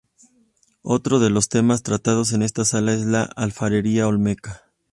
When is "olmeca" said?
4.07-4.63